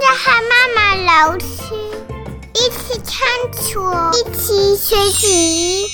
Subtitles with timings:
[0.00, 1.46] 着和妈妈老师
[2.54, 5.86] 一起探索，一起学习。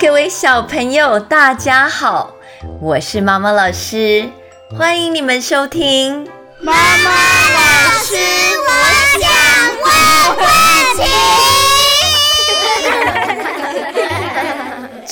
[0.00, 2.32] 各位小朋友，大家好，
[2.80, 4.28] 我是妈妈老师，
[4.76, 6.28] 欢迎你们收听
[6.60, 8.70] 妈妈老师，我
[9.20, 9.30] 想
[9.82, 9.86] 问
[10.38, 10.46] 问
[10.96, 11.75] 题。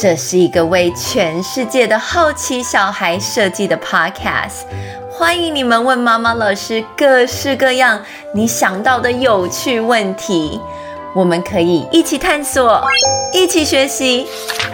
[0.05, 4.65] 这是一个为全世界的好奇小孩设计的 podcast，
[5.11, 7.99] 欢迎你们问妈妈老师各式各样
[8.35, 10.61] 你想到的有趣问题，
[11.15, 12.85] 我们可以一起探索，
[13.33, 14.27] 一起学习，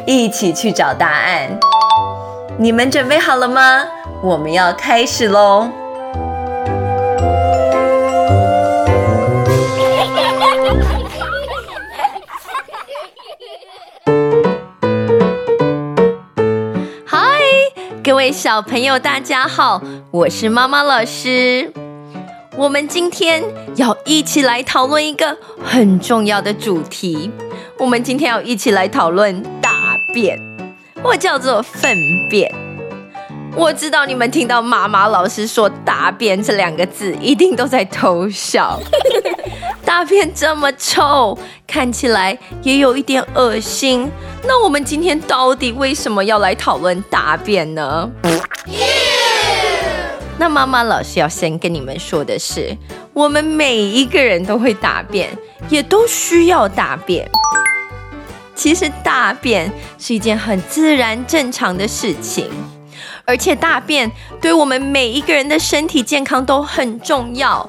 [0.04, 1.48] 一起去找答案。
[2.58, 3.84] 你们准备好了吗？
[4.20, 5.68] 我们要开始喽！
[18.20, 21.72] 各位小朋友，大家好，我是妈妈老师。
[22.54, 23.42] 我们今天
[23.76, 27.30] 要一起来讨论一个很重要的主题。
[27.78, 30.38] 我们今天要一起来讨论大便，
[31.02, 31.96] 或叫做粪
[32.28, 32.54] 便。
[33.56, 38.78] 我知道你们听到妈妈老师说“大便”这两个字，一定都在偷笑。
[39.90, 44.08] 大便这么臭，看起来也有一点恶心。
[44.44, 48.08] 那我们今天到底为什么要来讨论大便呢？
[50.38, 52.78] 那妈妈老师要先跟你们说的是，
[53.12, 55.28] 我们每一个人都会大便，
[55.68, 57.28] 也都需要大便。
[58.54, 62.48] 其实大便是一件很自然正常的事情，
[63.24, 64.08] 而且大便
[64.40, 67.68] 对我们每一个人的身体健康都很重要。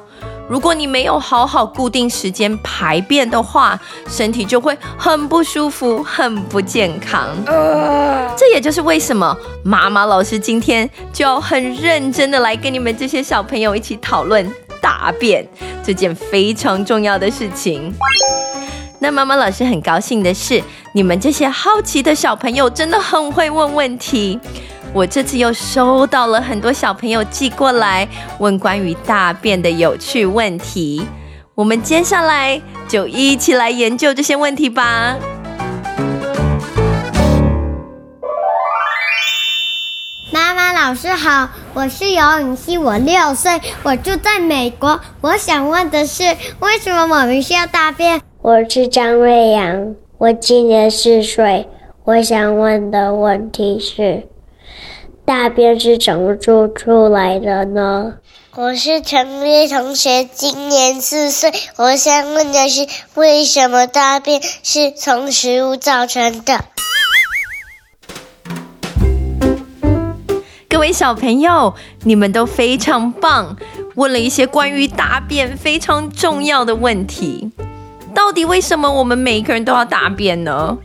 [0.52, 7.30] 如果你没有好好固定时间排便的话，身体就会很不舒服、很不健康。
[8.36, 14.46] 这也就是为什么妈妈老师今天就要很认真的来跟你们这些小朋友一起讨论
[14.82, 15.48] 大便
[15.82, 17.94] 这件非常重要的事情。
[19.00, 20.62] 那妈妈老师很高兴的是，
[20.94, 24.38] 你们这些好奇的小朋友真的很会问问题。
[24.94, 28.06] 我这次又收到了很多小朋友寄过来
[28.40, 31.08] 问关于大便的有趣问题，
[31.56, 35.16] 我们接下来就一起来研究这些问题吧。
[40.34, 45.00] 妈妈老师好，我是姚允熙，我六岁，我住在美国。
[45.22, 46.24] 我想问的是，
[46.60, 48.20] 为什么我们需要大便？
[48.42, 51.70] 我是张瑞阳，我今年四岁，
[52.04, 54.28] 我想问的问题是。
[55.24, 58.16] 大便是怎么做出来的呢？
[58.56, 61.52] 我是陈烈同学，今年四岁。
[61.78, 66.66] 我想问的是，为什么大便是从食物造成的？
[70.68, 73.56] 各位小朋友，你们都非常棒，
[73.96, 77.52] 问了一些关于大便非常重要的问题。
[78.14, 80.78] 到底为什么我们每一个人都要大便呢？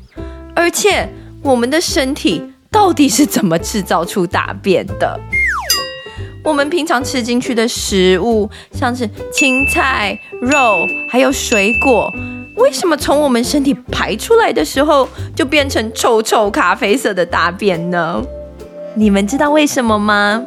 [0.54, 1.08] 而且
[1.42, 2.52] 我们的身体。
[2.76, 5.18] 到底是怎么制造出大便的？
[6.44, 12.14] 我们平常吃进去的食物，像是青菜、肉，还有水果，
[12.56, 18.22] 为什么从我们身体排出来的时候，就变成臭臭咖啡色的大便呢？
[18.94, 20.44] 你们知道为什么吗？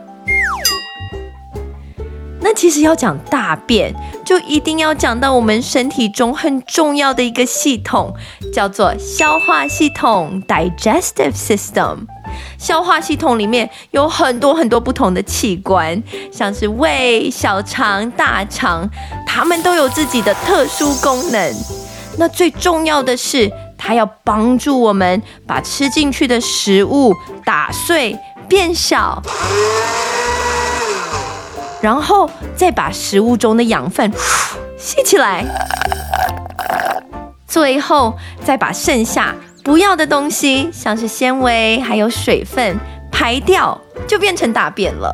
[2.41, 3.91] 那其实要讲大便，
[4.29, 8.13] 就一定要讲到我们身体中很重要的一个系统，
[8.53, 12.05] 叫做消化系统 （digestive system）。
[12.59, 18.87] 消化系统里面有很多很多不同的器官，像是胃、小肠、大肠，
[19.25, 21.55] 它们都有自己的特殊功能。
[22.19, 28.15] 那最重要的是，它要帮助我们把吃进去的食物打碎、
[28.47, 29.19] 变小，
[31.81, 34.11] 然后再把食物中的养分
[34.77, 35.45] 吸起来，
[37.47, 39.35] 最后再把剩下。
[39.63, 42.77] 不要的东西，像是纤维还有水分
[43.11, 45.11] 排掉，就变成大便了。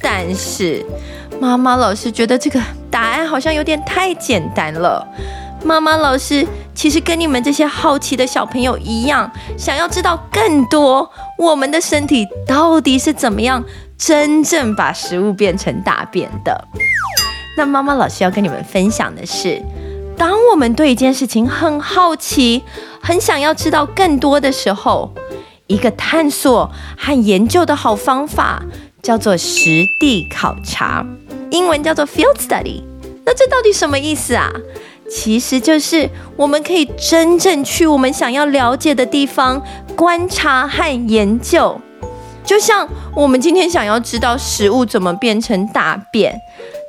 [0.00, 0.84] 但是
[1.40, 2.60] 妈妈老师觉得这个
[2.90, 5.04] 答案好像有点太简单了。
[5.64, 13.64] 妈妈老师其实跟你们这些好奇的小朋友一样，想要知道更多我们的身体到底是怎么样
[13.96, 16.68] 真正把食物变成大便的。
[17.56, 19.62] 那妈妈老师要跟你们分享的是，
[20.18, 22.62] 当我们对一件事情很好奇，
[23.00, 25.14] 很想要知道更多的时候，
[25.66, 28.62] 一个探索和研究的好方法
[29.02, 31.06] 叫做实地考察，
[31.50, 32.82] 英文叫做 field study。
[33.24, 34.52] 那这到底什么意思啊？
[35.14, 39.62] 其实就是我们可以真正去我们想要了解的地方
[39.94, 41.80] 观察和研究。
[42.44, 46.36] 就像我们今天想要知道食物怎么变成大便，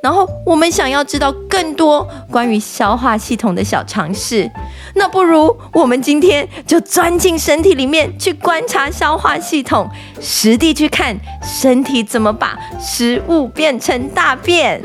[0.02, 4.50] 然后我们想要知道更多关于消化系统的小常识，
[4.96, 9.88] 那不如我们今天就钻进身体里面去观察消化系统，
[10.20, 14.82] 实地去看身体怎么把食物变成大便。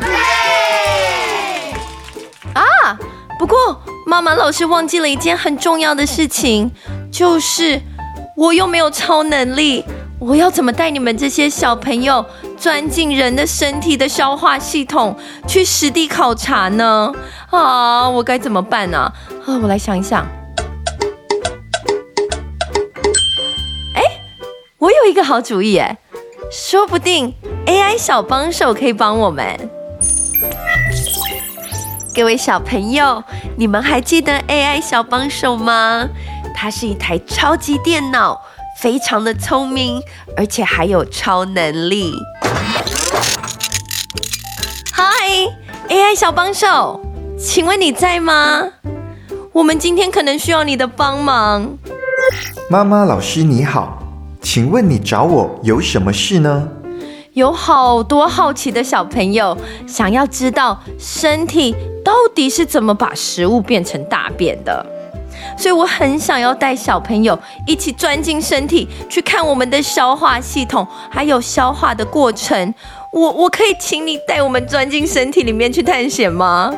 [2.53, 2.63] 啊！
[3.41, 3.57] 不过
[4.05, 6.69] 妈妈老师忘记了一件很重要的事情，
[7.11, 7.81] 就是
[8.37, 9.83] 我又没有超能力。
[10.19, 12.23] 我要怎么带你们这些小朋友
[12.55, 15.17] 钻进人的身体的消化系统
[15.47, 17.11] 去实地考察呢？
[17.49, 19.11] 啊，我该怎么办呢？
[19.47, 20.23] 啊，我来想一想。
[23.95, 24.03] 哎，
[24.77, 25.97] 我有一个好主意哎，
[26.51, 27.33] 说不定
[27.65, 29.80] AI 小帮手可以帮我们。
[32.13, 33.23] 各位小朋友，
[33.55, 36.09] 你们还记得 AI 小帮手吗？
[36.53, 38.39] 它是一台超级电脑。
[38.81, 40.01] 非常的聪明，
[40.35, 42.11] 而且还有超能力。
[44.91, 45.05] 嗨
[45.87, 46.99] ，AI 小帮手，
[47.37, 48.63] 请问你在吗？
[49.53, 51.77] 我们今天可能需要你的帮忙。
[52.71, 54.01] 妈妈老师你好，
[54.41, 56.67] 请问你找我有什么事呢？
[57.33, 59.57] 有好多好奇的小朋友
[59.87, 61.73] 想要知道身体
[62.03, 64.85] 到底是怎么把食物变成大便的。
[65.57, 72.73] 所以我很想要带小朋友一起钻进身体，去看我们的消化系统，还有消化的过程。
[73.13, 76.73] 我我可以请你带我们钻进身体里面去探险吗？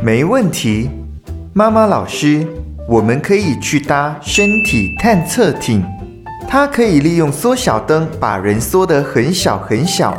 [0.00, 0.88] 没问题，
[1.52, 2.46] 妈妈老师，
[2.88, 5.84] 我们可以去搭身体探测艇。
[6.52, 10.14] 它可以利用缩小灯把人缩得很小很小，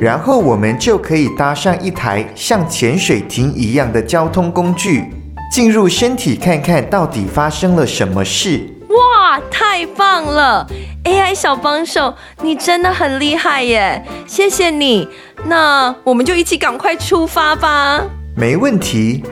[0.00, 5.04] 然后我们就可以搭上一台像潜水艇一样的交通工具，
[5.52, 8.66] 进入身体看看到底发生了什么事。
[8.88, 10.66] 哇，太棒了
[11.04, 14.02] ！AI 小帮手，你真的很厉害耶！
[14.26, 15.06] 谢谢你。
[15.44, 18.02] 那我们就一起赶快出发吧。
[18.34, 19.22] 没问题。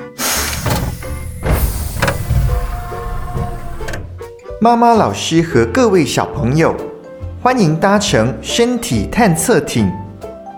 [4.64, 6.74] 妈妈老师和各位小朋友，
[7.42, 9.92] 欢迎搭乘身体探测艇。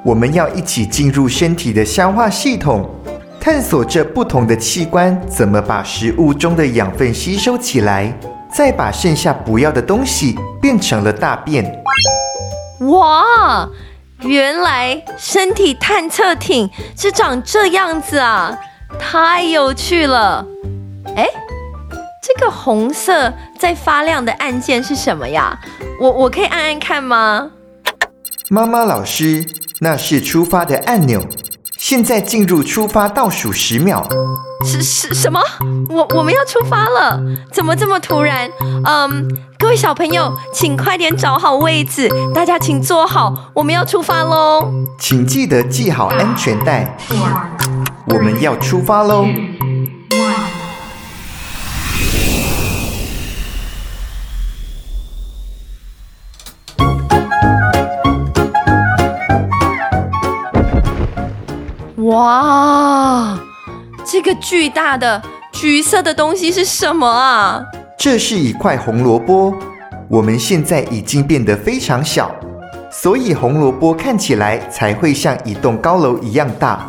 [0.04, 2.88] 我们要一起进入身体的消化系统，
[3.40, 8.16] 探索这不同的器官怎么把食物中的养分吸收起来，
[8.54, 11.64] 再把剩下不要的东西变成了大便。
[12.82, 13.68] 哇，
[14.20, 18.56] 原来身体探测艇是长这样子啊，
[19.00, 20.46] 太有趣了！
[21.16, 21.26] 哎。
[22.46, 25.58] 这个红色在发亮的按键是什么呀？
[26.00, 27.50] 我我可以按按看吗？
[28.48, 29.44] 妈妈老师，
[29.80, 31.26] 那是出发的按钮。
[31.76, 34.08] 现在进入出发倒数十秒。
[34.64, 35.40] 是是什么？
[35.88, 37.20] 我我们要出发了？
[37.50, 38.48] 怎么这么突然？
[38.84, 39.26] 嗯，
[39.58, 44.70] 各位小朋友，请快点找好位置，大家请坐好，我们要出发喽！
[45.00, 46.96] 请记得系好安全带。
[48.06, 49.26] 我们要出发喽！
[62.06, 63.36] 哇，
[64.04, 65.20] 这个巨大的
[65.52, 67.60] 橘色的东西是什么啊？
[67.98, 69.52] 这是一块红萝卜。
[70.08, 72.30] 我们现在已经变得非常小，
[72.92, 76.86] 所以红萝卜看起来才会像一栋高楼一样大。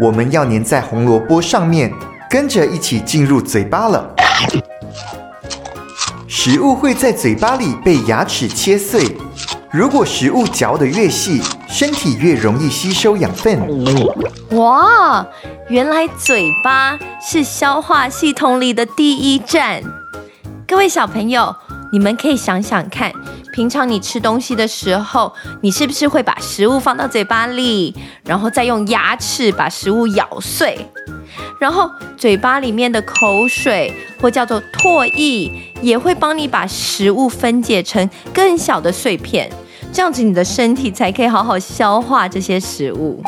[0.00, 1.92] 我们要粘在红萝卜上面，
[2.30, 4.14] 跟着一起进入嘴巴了。
[6.28, 9.16] 食物会在嘴巴里被牙齿切碎。
[9.72, 13.60] 如果食物嚼得越细，身体越容易吸收养分。
[14.50, 15.26] 哇，
[15.68, 19.82] 原来嘴巴是消化系统里的第一站。
[20.68, 21.54] 各位小朋友，
[21.90, 23.12] 你们可以想想看，
[23.52, 27.94] 平常你吃东西的时候，你是不是会把食物放到嘴巴里，
[28.24, 30.88] 然后再用牙齿把食物咬碎？
[31.58, 39.50] 然后嘴巴里面的口水，或叫做唾液，也会帮你把食物分解成更小的碎片。
[39.92, 43.22] 这样子，你的身体才可以好好消化这些食物。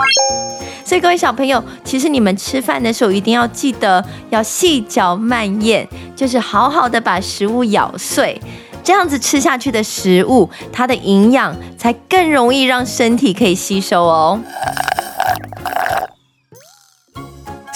[0.85, 8.41] 所以，各位小朋友，其实你们吃饭的时候一定要记得要细嚼慢咽，就是好好的把食物咬碎，
[8.83, 14.41] 这样子吃下去的食物，它的营养才更容易让身体可以吸收哦。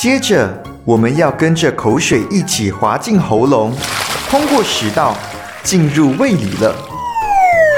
[0.02, 3.72] 接着，我们要跟着口水一起滑进喉咙，
[4.28, 5.16] 通过食道
[5.62, 6.74] 进入胃里了。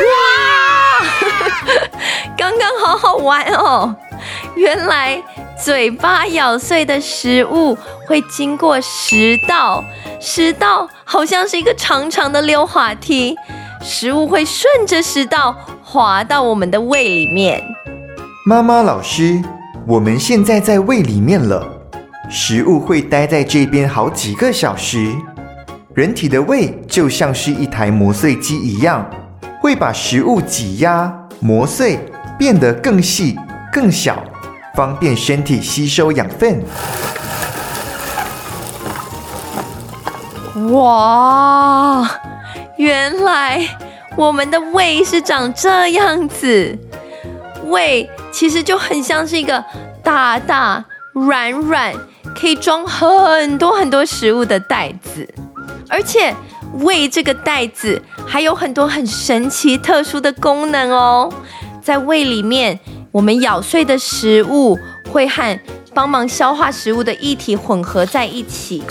[0.08, 1.04] 哇
[2.34, 3.94] 刚刚好好玩哦！
[4.56, 5.22] 原来
[5.62, 7.76] 嘴巴咬碎的食物
[8.06, 9.84] 会经过食道，
[10.18, 13.36] 食道好像是一个长长的溜滑梯，
[13.82, 17.62] 食物会顺着食道滑到我们的胃里面。
[18.46, 19.42] 妈妈老师，
[19.86, 21.73] 我们现在在胃里面了，
[22.30, 25.14] 食物会待在这边好几个小时。
[25.94, 29.08] 人体的胃就像是一台磨碎机一样，
[29.60, 31.98] 会把食物挤压、磨碎，
[32.38, 33.38] 变得更细、
[33.72, 34.22] 更小。
[34.74, 36.60] 方便身体吸收养分。
[40.72, 42.10] 哇，
[42.76, 43.60] 原来
[44.16, 46.76] 我们的胃是长这样子。
[47.66, 49.64] 胃其实就很像是一个
[50.02, 51.94] 大大、软软，
[52.34, 55.28] 可以装很多很多食物的袋子。
[55.88, 56.34] 而且
[56.80, 61.32] 胃这个袋子还有很多很神奇、特殊的功能哦，
[61.82, 62.78] 在胃里面。
[63.12, 64.76] 我们咬碎的食物
[65.08, 65.56] 会和
[65.94, 68.82] 帮忙消化食物的液体混合在一起，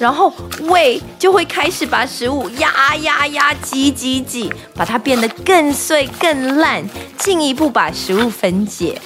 [0.00, 6.84] 然后胃就会开始把食物压压压挤挤挤，把它变得更碎更烂，
[7.16, 9.00] 进一步把食物分解。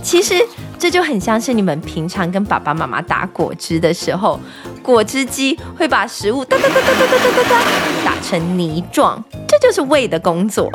[0.00, 0.46] 其实
[0.78, 4.38] 这就很像是你们平常跟爸爸妈妈打果汁的时候，
[4.82, 7.62] 果汁机会把食物哒哒哒哒哒哒哒哒哒
[8.04, 10.70] 打成泥状，这就是胃的工作。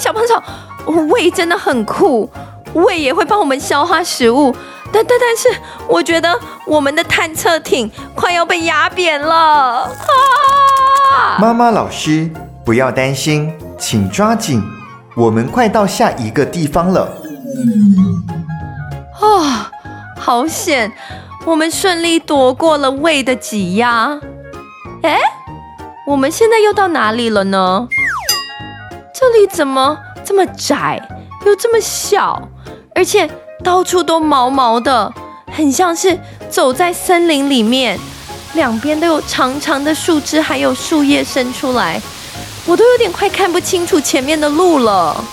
[0.00, 2.30] 小朋友，胃真的很酷，
[2.72, 4.54] 胃也会帮我们消化食物。
[4.90, 9.90] 但但但是，我觉得我们的探测艇快要被压扁了。
[11.12, 11.36] 啊！
[11.38, 12.30] 妈妈老师，
[12.64, 14.62] 不要担心，请抓紧，
[15.16, 17.02] 我们快到下一个地方了。
[19.12, 19.66] 啊、哦，
[20.16, 20.92] 好险，
[21.44, 24.18] 我们顺利躲过了胃的挤压。
[25.02, 25.18] 哎，
[26.06, 27.88] 我们现在又到哪里了呢？
[29.12, 31.02] 这里怎么这么窄，
[31.44, 32.48] 又这么小，
[32.94, 33.28] 而且
[33.64, 35.12] 到处都毛毛的，
[35.52, 37.98] 很像是走在森林里面，
[38.54, 42.00] 两边都有长长的树枝，还有树叶伸出来，
[42.70, 45.24] 我都有点快看不清楚前面的路了。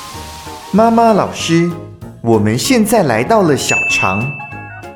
[0.71, 1.69] 妈妈老师，
[2.19, 4.27] 我们现在来到了小肠，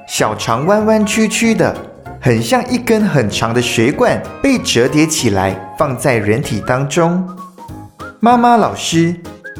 [0.07, 1.75] 小肠弯弯曲曲的，
[2.19, 7.24] 很像一根很长的水管被折叠起来，放在人体当中。
[8.19, 9.15] 妈妈老师，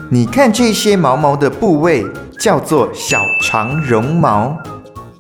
[0.10, 2.04] 你看这些毛毛的部位
[2.40, 4.58] 叫做小肠绒毛，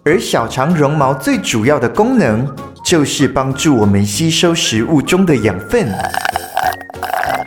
[0.03, 2.43] 而小肠绒毛最主要的功能
[2.83, 5.87] 就是帮助我们吸收食物中的养分。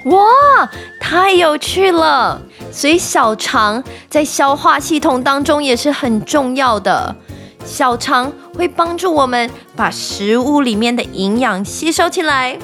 [0.04, 0.70] 哇，
[1.00, 2.40] 太有趣了！
[2.70, 7.16] 所以小肠在消化系统当中也是很重要的，
[7.64, 12.58] 小肠会帮助我们把食物里面的营养吸收起来。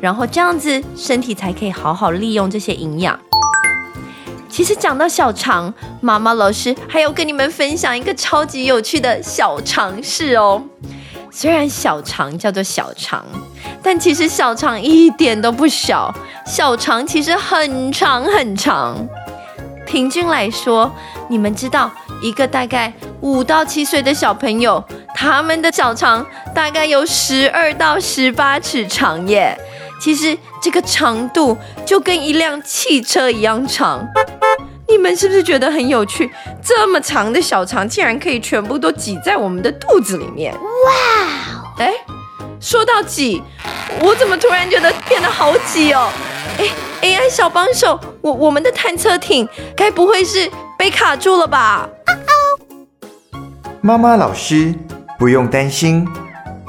[0.00, 3.18] 然后这样子，身体才可以好好利用这些营养。
[4.48, 10.62] 其实讲到小肠，妈妈老师还要跟你们分享一个超级有趣的小常识哦。
[11.32, 13.24] 虽然小肠叫做小肠，
[13.82, 16.12] 但其实小肠一点都不小，
[16.46, 18.96] 小肠其实很长很长。
[19.86, 20.90] 平均来说，
[21.28, 24.82] 你们知道一个大概五到七岁的小朋友，
[25.14, 29.56] 他们的小肠大概有十二到十八尺长耶。
[30.00, 34.06] 其实这个长度就跟一辆汽车一样长，
[34.90, 36.28] 你们是不是觉得很有趣？
[36.62, 40.52] 这么长的小肠竟然可以全部都挤在我们的肚子里面！
[40.52, 41.78] 哇！
[41.78, 41.92] 哎，
[42.60, 43.40] 说到挤，
[44.00, 46.10] 我怎么突然觉得变得好挤哦？
[46.58, 46.66] 哎
[47.02, 51.88] ，AI 小帮手，我我们的探测艇该不会是被卡住了吧？
[53.80, 54.74] 妈妈老师，
[55.18, 56.06] 不用担心，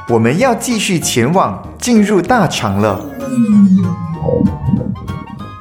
[0.07, 3.03] 我们要继续前往，进入大肠了。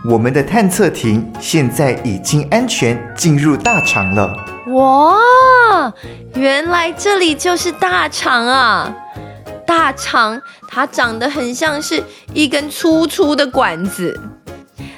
[0.03, 4.35] 我们的探测艇现在已经安全进入大肠了。
[4.69, 5.93] 哇，
[6.35, 8.91] 原来这里就是大肠啊！
[9.67, 12.03] 大肠它长得很像是
[12.33, 14.19] 一根粗粗的管子。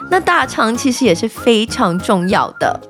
[0.09, 2.81] 那大肠其实也是非常重要的。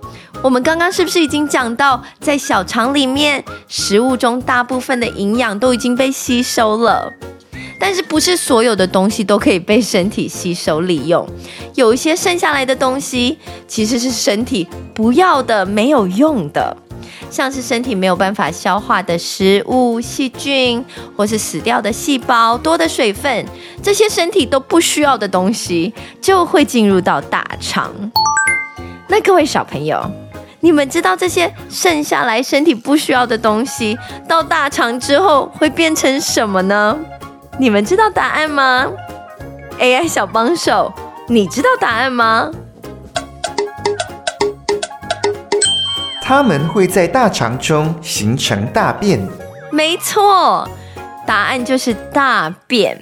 [0.42, 7.10] 我们刚刚是不是已经讲到，在小肠里面，食物中大部分的营养都已经被吸收了？
[7.82, 11.28] 但是不是所有的东西都可以被身体吸收利用，
[11.74, 13.36] 有一些剩下来的东西
[13.66, 16.76] 其实是身体不要的、没有用的，
[17.28, 20.84] 像是身体没有办法消化的食物、细菌，
[21.16, 23.44] 或是死掉的细胞、多的水分，
[23.82, 27.92] 这些身体都不需要的东西就会进入到大肠。
[29.08, 30.00] 那各位小朋友，
[30.60, 33.98] 你们知道这些剩下来身体不需要的东西
[34.28, 36.96] 到大肠之后会变成什么呢？
[37.62, 38.88] 你们知道答案吗
[39.78, 40.92] ？AI 小帮手，
[41.28, 42.50] 你知道答案吗？
[46.20, 49.24] 它们会在大肠中形成大便。
[49.70, 50.68] 没错，
[51.24, 53.00] 答案就是大便。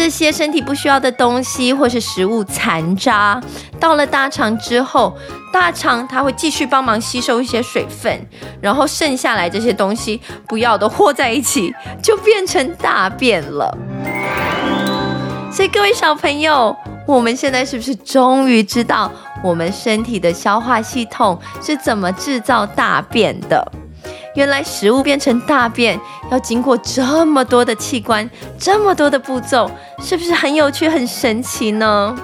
[0.00, 3.38] 这些身体不需要的东西或是食物残渣，
[3.78, 5.14] 到了大肠之后，
[5.52, 8.18] 大肠它会继续帮忙吸收一些水分，
[8.62, 11.70] 然后剩下来这些东西不要的和在一起，
[12.02, 13.76] 就变成大便了。
[15.52, 16.74] 所以各位小朋友，
[17.06, 19.12] 我们现在是不是终于知道
[19.44, 23.70] 我们身体的消化系统是怎么制造大便的？
[24.34, 29.70] 原来食物变成大便要经过这么多的器官，这么多的步骤，
[30.02, 32.16] 是不是很有趣、很神奇呢？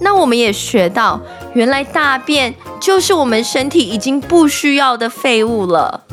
[0.00, 1.20] 那我们也学到，
[1.54, 6.04] 原来大便就是我们身体已经不需要的废物了。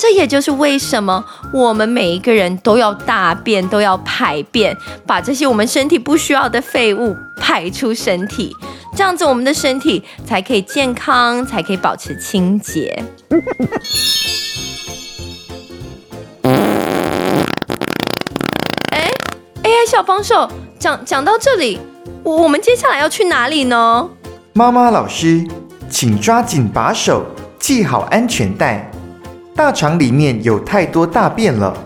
[0.00, 4.74] 这也就是为什么我们每一个人都要大便，都要排便，
[5.06, 8.56] 把这些我们身体不需要的废物排出身体，
[8.96, 13.04] 这样子我们的身体才可以健康，才可以保持清洁。
[19.86, 21.80] 小帮手，讲讲到这里，
[22.22, 24.08] 我们接下来要去哪里呢？
[24.52, 25.44] 妈妈老师，
[25.90, 27.26] 请抓紧把手，
[27.58, 28.89] 系好安全带。
[29.62, 31.76] 大肠里面有太多大便了，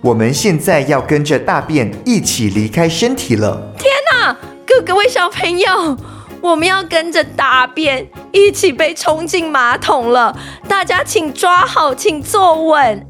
[0.00, 3.70] 我们现在要跟着大便一起离开身体了。
[3.76, 4.34] 天哪，
[4.66, 5.98] 各各位小朋友，
[6.40, 10.34] 我们要跟着大便一起被冲进马桶了。
[10.66, 13.06] 大家请抓好，请坐稳。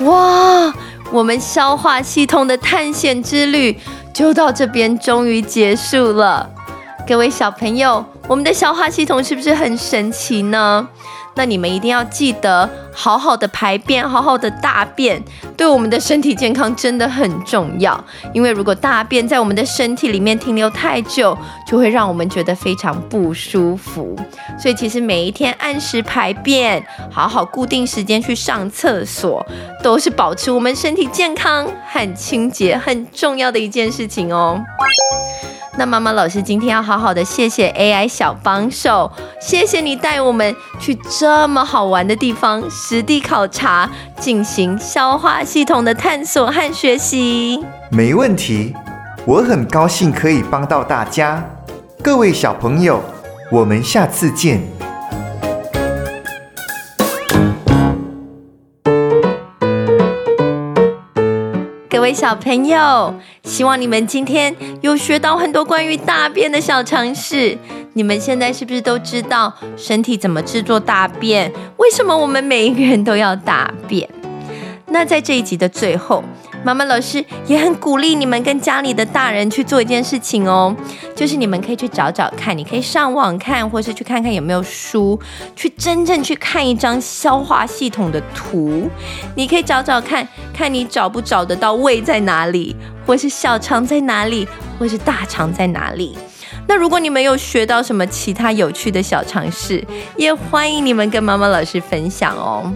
[0.00, 0.74] 哇，
[1.10, 3.78] 我们消化系统的探险之旅
[4.12, 6.48] 就到这边终于结束了。
[7.06, 10.88] 各位小朋友，我们的消化系统是不是很神奇呢？
[11.34, 15.20] 那你们一定要记得好好的排便，好好的大便，
[15.56, 18.04] 对我们的身体健康真的很重要。
[18.32, 24.16] 因为如果大便在我们的身体里面停留太久，就会让我们觉得非常不舒服。
[24.56, 29.44] 所以其实每一天按时排便，好好固定时间去上厕所，
[29.82, 34.62] 都是保持我们身体健康和清洁很重要的一件事情哦。
[35.78, 47.64] 那妈妈老师今天要好好的谢谢 AI 小帮手，谢谢你带我们去这么好玩的地方实地考察，进行消化系统的探索和学习。
[47.90, 48.74] 没问题，
[49.24, 51.42] 我很高兴可以帮到大家。
[52.02, 53.02] 各位小朋友，
[53.50, 54.79] 我们下次见。
[62.12, 67.56] 小朋友，希望你们今天有学到很多关于大便的小常识。
[67.94, 71.50] 你们现在是不是都知道身体怎么制作大便？
[71.76, 74.08] 为什么我们每一个人都要大便？
[74.86, 76.22] 那在这一集的最后，
[76.62, 80.74] 妈妈老师也很鼓励你们跟家里的大人去做一件事情哦，
[81.16, 85.18] 就是你们可以去找找看，你可以上网看，或是去看看有没有书，
[85.56, 88.90] 去真正去看一张消化系统的图。
[89.34, 94.46] 你可以找找看，看你找不找得到胃在哪里，或是小肠在哪里，
[94.78, 96.16] 或是大肠在哪里。
[96.68, 99.82] 那如果你们有学到什么其他有趣的小常识，
[100.16, 102.70] 也欢迎你们跟妈妈老师分享哦。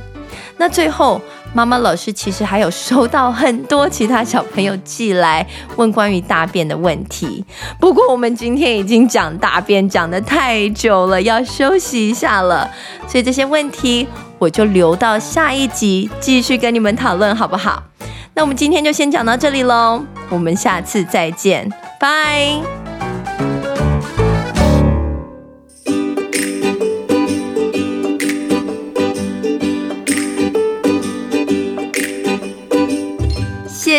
[0.56, 1.20] 那最后，
[1.54, 7.44] 妈妈老师其实还有收到很多其他小朋友寄来问关于大便的问题。
[7.80, 12.68] 不过我们今天已经讲大便讲得太久了，要休息一下了，
[13.06, 14.06] 所以这些问题
[14.38, 17.82] 我就留到下一集继续跟你们讨论，好不好？
[18.34, 22.83] 那我们今天就先讲到这里喽，我们下次再见，拜。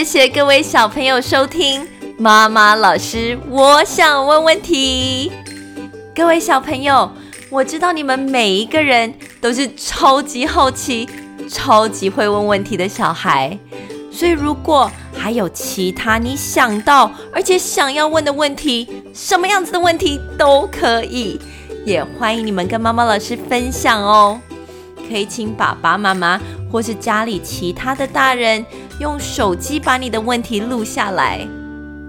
[0.06, 5.32] 谢谢各位小朋友收听妈妈老师，我想问问题。
[6.16, 7.12] 各位小朋友，
[7.50, 11.10] 我知道你们每一个人都是超级好奇、
[11.50, 13.58] 超级会问问题的小孩，
[14.12, 21.42] 所以如果还有其他你想到而且想要问的问题，什么样子的问题都可以，
[21.84, 24.40] 也欢迎你们跟妈妈老师分享哦。
[25.10, 26.40] 可以请爸爸妈妈
[26.72, 28.64] 或是家里其他的大人。
[29.00, 31.46] 用手机把你的问题录下来，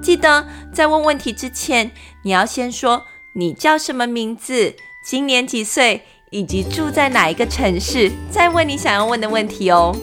[0.01, 1.91] 记得在问问题之前，
[2.23, 9.97] 你要先说你叫什么名字，今年几岁，以及住在哪一个城市，再问你想要问的问题哦。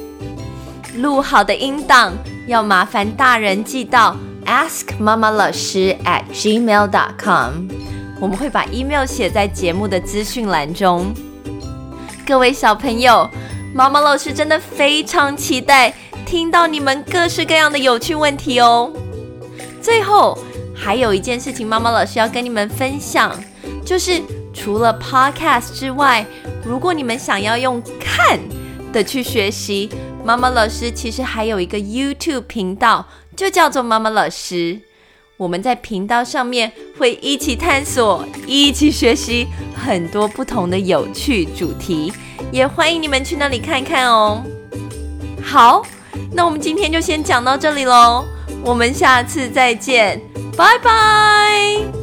[0.98, 2.14] 录好的音档
[2.48, 7.68] 要麻烦大人寄到 askmama 老师 at gmail dot com
[8.20, 11.14] 我们会把 email 写在节目的资讯栏中。
[12.28, 13.30] 各位小朋友，
[13.74, 15.94] 妈妈老师真的非常期待。
[16.34, 18.92] 听到你们各式各样的有趣问题哦，
[19.80, 20.36] 最后
[20.74, 23.40] 还有一件事情，妈妈老师要跟你们分享，
[23.86, 24.20] 就是
[24.52, 26.26] 除了 Podcast 之外，
[26.66, 28.40] 如果你们想要用看
[28.92, 29.92] 的去学习，
[30.26, 34.80] 妈妈老师其实还有一个 YouTube 频道，就叫做妈妈老师。
[35.38, 42.12] 我们在频道上面会一起探索，一起学习很多不同的有趣主题，
[42.52, 44.44] 也欢迎你们去那里看看哦。
[45.44, 45.86] 好，
[46.32, 48.26] 那我们今天就先讲到这里喽，
[48.64, 50.22] 我们下次再见，
[50.58, 52.03] 拜拜。